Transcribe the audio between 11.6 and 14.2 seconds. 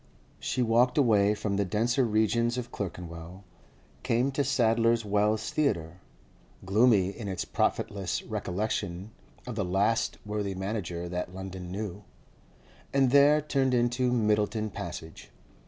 knew), and there turned into